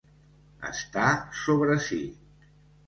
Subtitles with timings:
[0.69, 1.11] Estar
[1.43, 2.05] sobre si.